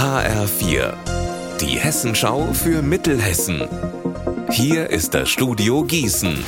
HR4, 0.00 0.94
die 1.60 1.78
Hessenschau 1.78 2.54
für 2.54 2.80
Mittelhessen. 2.80 3.68
Hier 4.50 4.88
ist 4.88 5.12
das 5.12 5.28
Studio 5.28 5.84
Gießen. 5.84 6.42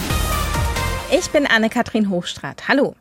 Ich 1.14 1.30
bin 1.32 1.46
Anne-Kathrin 1.46 2.08
Hochstrat. 2.08 2.66
Hallo. 2.68 2.94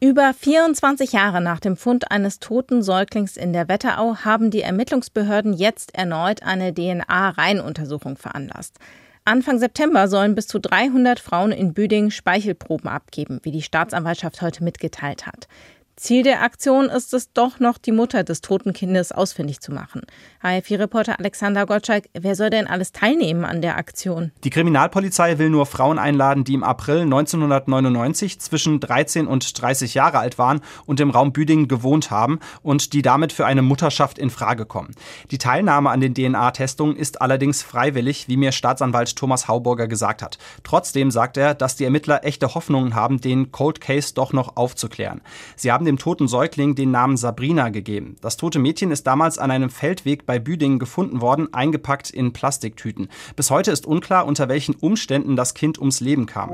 Über 0.00 0.34
24 0.34 1.12
Jahre 1.12 1.40
nach 1.40 1.58
dem 1.58 1.78
Fund 1.78 2.10
eines 2.10 2.38
toten 2.38 2.82
Säuglings 2.82 3.38
in 3.38 3.54
der 3.54 3.68
Wetterau 3.68 4.16
haben 4.16 4.50
die 4.50 4.60
Ermittlungsbehörden 4.60 5.54
jetzt 5.54 5.94
erneut 5.94 6.42
eine 6.42 6.74
DNA-Reihenuntersuchung 6.74 8.18
veranlasst. 8.18 8.76
Anfang 9.24 9.58
September 9.58 10.06
sollen 10.08 10.34
bis 10.34 10.48
zu 10.48 10.58
300 10.58 11.18
Frauen 11.18 11.50
in 11.50 11.72
Büdingen 11.72 12.10
Speichelproben 12.10 12.90
abgeben, 12.90 13.40
wie 13.42 13.52
die 13.52 13.62
Staatsanwaltschaft 13.62 14.42
heute 14.42 14.64
mitgeteilt 14.64 15.24
hat. 15.24 15.48
Ziel 15.96 16.24
der 16.24 16.42
Aktion 16.42 16.86
ist 16.86 17.14
es 17.14 17.32
doch 17.32 17.60
noch, 17.60 17.78
die 17.78 17.92
Mutter 17.92 18.24
des 18.24 18.40
toten 18.40 18.72
Kindes 18.72 19.12
ausfindig 19.12 19.60
zu 19.60 19.72
machen. 19.72 20.02
HF4-Reporter 20.42 21.20
Alexander 21.20 21.66
Gottschalk, 21.66 22.08
wer 22.14 22.34
soll 22.34 22.50
denn 22.50 22.66
alles 22.66 22.90
teilnehmen 22.90 23.44
an 23.44 23.62
der 23.62 23.76
Aktion? 23.76 24.32
Die 24.42 24.50
Kriminalpolizei 24.50 25.38
will 25.38 25.50
nur 25.50 25.66
Frauen 25.66 26.00
einladen, 26.00 26.42
die 26.42 26.54
im 26.54 26.64
April 26.64 27.02
1999 27.02 28.40
zwischen 28.40 28.80
13 28.80 29.28
und 29.28 29.62
30 29.62 29.94
Jahre 29.94 30.18
alt 30.18 30.36
waren 30.36 30.62
und 30.84 30.98
im 30.98 31.10
Raum 31.10 31.32
Büdingen 31.32 31.68
gewohnt 31.68 32.10
haben 32.10 32.40
und 32.62 32.92
die 32.92 33.02
damit 33.02 33.32
für 33.32 33.46
eine 33.46 33.62
Mutterschaft 33.62 34.18
in 34.18 34.30
Frage 34.30 34.66
kommen. 34.66 34.96
Die 35.30 35.38
Teilnahme 35.38 35.90
an 35.90 36.00
den 36.00 36.14
DNA-Testungen 36.14 36.96
ist 36.96 37.22
allerdings 37.22 37.62
freiwillig, 37.62 38.26
wie 38.26 38.36
mir 38.36 38.50
Staatsanwalt 38.50 39.14
Thomas 39.14 39.46
Hauburger 39.46 39.86
gesagt 39.86 40.22
hat. 40.22 40.38
Trotzdem 40.64 41.12
sagt 41.12 41.36
er, 41.36 41.54
dass 41.54 41.76
die 41.76 41.84
Ermittler 41.84 42.24
echte 42.24 42.54
Hoffnungen 42.54 42.96
haben, 42.96 43.20
den 43.20 43.52
Cold 43.52 43.80
Case 43.80 44.12
doch 44.12 44.32
noch 44.32 44.56
aufzuklären. 44.56 45.20
Sie 45.54 45.70
haben 45.70 45.83
haben 45.84 45.96
dem 45.96 45.98
toten 45.98 46.28
Säugling 46.28 46.74
den 46.74 46.90
Namen 46.90 47.18
Sabrina 47.18 47.68
gegeben. 47.68 48.16
Das 48.22 48.38
tote 48.38 48.58
Mädchen 48.58 48.90
ist 48.90 49.06
damals 49.06 49.36
an 49.36 49.50
einem 49.50 49.68
Feldweg 49.68 50.24
bei 50.24 50.38
Büdingen 50.38 50.78
gefunden 50.78 51.20
worden, 51.20 51.52
eingepackt 51.52 52.08
in 52.08 52.32
Plastiktüten. 52.32 53.08
Bis 53.36 53.50
heute 53.50 53.70
ist 53.70 53.84
unklar, 53.84 54.24
unter 54.26 54.48
welchen 54.48 54.74
Umständen 54.74 55.36
das 55.36 55.52
Kind 55.52 55.78
ums 55.78 56.00
Leben 56.00 56.24
kam. 56.24 56.50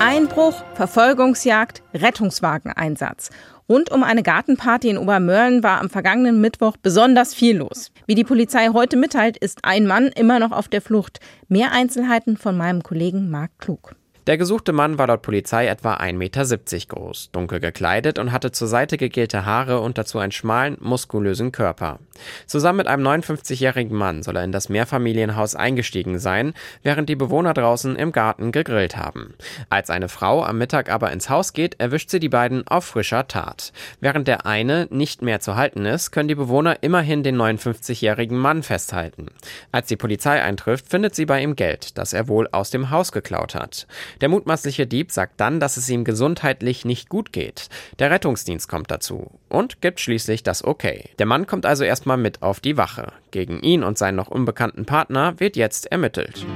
Einbruch, 0.00 0.54
Verfolgungsjagd, 0.74 1.82
Rettungswageneinsatz. 1.92 3.28
Rund 3.68 3.90
um 3.90 4.02
eine 4.02 4.22
Gartenparty 4.22 4.88
in 4.88 4.98
Obermörlen 4.98 5.62
war 5.62 5.80
am 5.80 5.90
vergangenen 5.90 6.40
Mittwoch 6.40 6.78
besonders 6.82 7.34
viel 7.34 7.58
los. 7.58 7.92
Wie 8.06 8.14
die 8.14 8.24
Polizei 8.24 8.68
heute 8.72 8.96
mitteilt, 8.96 9.36
ist 9.36 9.66
ein 9.66 9.86
Mann 9.86 10.06
immer 10.06 10.38
noch 10.38 10.52
auf 10.52 10.68
der 10.68 10.80
Flucht. 10.80 11.20
Mehr 11.48 11.72
Einzelheiten 11.72 12.38
von 12.38 12.56
meinem 12.56 12.82
Kollegen 12.82 13.28
Marc 13.30 13.50
Klug. 13.58 13.96
Der 14.28 14.38
gesuchte 14.38 14.72
Mann 14.72 14.98
war 14.98 15.08
laut 15.08 15.22
Polizei 15.22 15.66
etwa 15.66 15.94
1,70 15.94 16.12
Meter 16.14 16.86
groß, 16.86 17.30
dunkel 17.32 17.58
gekleidet 17.58 18.20
und 18.20 18.30
hatte 18.30 18.52
zur 18.52 18.68
Seite 18.68 18.96
gegelte 18.96 19.46
Haare 19.46 19.80
und 19.80 19.98
dazu 19.98 20.20
einen 20.20 20.30
schmalen, 20.30 20.76
muskulösen 20.78 21.50
Körper. 21.50 21.98
Zusammen 22.46 22.76
mit 22.76 22.86
einem 22.86 23.04
59-jährigen 23.04 23.96
Mann 23.96 24.22
soll 24.22 24.36
er 24.36 24.44
in 24.44 24.52
das 24.52 24.68
Mehrfamilienhaus 24.68 25.56
eingestiegen 25.56 26.20
sein, 26.20 26.54
während 26.84 27.08
die 27.08 27.16
Bewohner 27.16 27.52
draußen 27.52 27.96
im 27.96 28.12
Garten 28.12 28.52
gegrillt 28.52 28.96
haben. 28.96 29.34
Als 29.70 29.90
eine 29.90 30.08
Frau 30.08 30.44
am 30.44 30.56
Mittag 30.56 30.88
aber 30.88 31.10
ins 31.10 31.28
Haus 31.28 31.52
geht, 31.52 31.80
erwischt 31.80 32.10
sie 32.10 32.20
die 32.20 32.28
beiden 32.28 32.64
auf 32.68 32.84
frischer 32.84 33.26
Tat. 33.26 33.72
Während 33.98 34.28
der 34.28 34.46
eine 34.46 34.86
nicht 34.90 35.22
mehr 35.22 35.40
zu 35.40 35.56
halten 35.56 35.84
ist, 35.84 36.12
können 36.12 36.28
die 36.28 36.36
Bewohner 36.36 36.76
immerhin 36.82 37.24
den 37.24 37.36
59-jährigen 37.36 38.38
Mann 38.38 38.62
festhalten. 38.62 39.26
Als 39.72 39.88
die 39.88 39.96
Polizei 39.96 40.40
eintrifft, 40.40 40.88
findet 40.88 41.16
sie 41.16 41.26
bei 41.26 41.42
ihm 41.42 41.56
Geld, 41.56 41.98
das 41.98 42.12
er 42.12 42.28
wohl 42.28 42.48
aus 42.52 42.70
dem 42.70 42.90
Haus 42.90 43.10
geklaut 43.10 43.56
hat. 43.56 43.88
Der 44.20 44.28
mutmaßliche 44.28 44.86
Dieb 44.86 45.10
sagt 45.10 45.40
dann, 45.40 45.60
dass 45.60 45.76
es 45.76 45.88
ihm 45.88 46.04
gesundheitlich 46.04 46.84
nicht 46.84 47.08
gut 47.08 47.32
geht. 47.32 47.68
Der 47.98 48.10
Rettungsdienst 48.10 48.68
kommt 48.68 48.90
dazu 48.90 49.30
und 49.48 49.80
gibt 49.80 50.00
schließlich 50.00 50.42
das 50.42 50.64
Okay. 50.64 51.10
Der 51.18 51.26
Mann 51.26 51.46
kommt 51.46 51.66
also 51.66 51.84
erstmal 51.84 52.16
mit 52.16 52.42
auf 52.42 52.60
die 52.60 52.76
Wache. 52.76 53.12
Gegen 53.30 53.60
ihn 53.60 53.82
und 53.82 53.98
seinen 53.98 54.16
noch 54.16 54.28
unbekannten 54.28 54.86
Partner 54.86 55.38
wird 55.38 55.56
jetzt 55.56 55.90
ermittelt. 55.90 56.46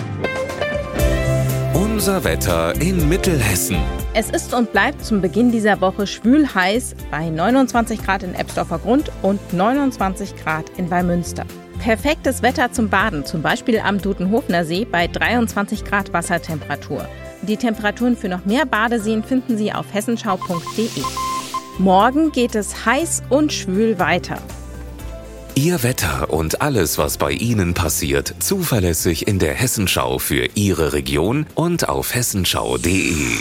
Unser 1.74 2.24
Wetter 2.24 2.78
in 2.80 3.08
Mittelhessen. 3.08 3.78
Es 4.12 4.30
ist 4.30 4.52
und 4.52 4.72
bleibt 4.72 5.04
zum 5.04 5.22
Beginn 5.22 5.50
dieser 5.50 5.80
Woche 5.80 6.06
schwül 6.06 6.46
heiß 6.54 6.94
bei 7.10 7.30
29 7.30 8.02
Grad 8.02 8.22
in 8.22 8.34
Ebsdorfer 8.34 8.78
Grund 8.78 9.10
und 9.22 9.40
29 9.52 10.36
Grad 10.36 10.70
in 10.76 10.90
Wallmünster. 10.90 11.44
Perfektes 11.78 12.42
Wetter 12.42 12.72
zum 12.72 12.88
Baden, 12.88 13.24
zum 13.24 13.42
Beispiel 13.42 13.78
am 13.78 14.00
Dutenhofener 14.00 14.64
See 14.64 14.84
bei 14.84 15.06
23 15.06 15.84
Grad 15.84 16.12
Wassertemperatur. 16.12 17.06
Die 17.48 17.56
Temperaturen 17.56 18.16
für 18.16 18.28
noch 18.28 18.44
mehr 18.44 18.66
Badeseen 18.66 19.22
finden 19.22 19.56
Sie 19.56 19.72
auf 19.72 19.86
hessenschau.de. 19.92 20.88
Morgen 21.78 22.32
geht 22.32 22.54
es 22.54 22.86
heiß 22.86 23.22
und 23.28 23.52
schwül 23.52 23.98
weiter. 23.98 24.38
Ihr 25.54 25.82
Wetter 25.82 26.30
und 26.30 26.60
alles, 26.60 26.98
was 26.98 27.16
bei 27.16 27.32
Ihnen 27.32 27.72
passiert, 27.72 28.34
zuverlässig 28.40 29.26
in 29.26 29.38
der 29.38 29.54
Hessenschau 29.54 30.18
für 30.18 30.48
Ihre 30.54 30.92
Region 30.92 31.46
und 31.54 31.88
auf 31.88 32.14
hessenschau.de. 32.14 33.38